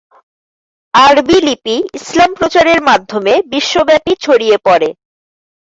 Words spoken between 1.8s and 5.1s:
ইসলাম প্রচারের মাধ্যমে বিশ্বব্যাপি ছড়িয়ে পড়ে।